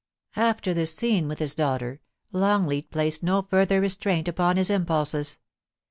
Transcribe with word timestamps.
After 0.35 0.73
this 0.73 0.95
scene 0.95 1.27
with 1.27 1.37
his 1.37 1.53
daughter, 1.53 2.01
Longleat 2.31 2.89
placed 2.89 3.21
no 3.21 3.43
further 3.43 3.79
restraint 3.79 4.27
upon 4.27 4.57
his 4.57 4.71
impulses. 4.71 5.37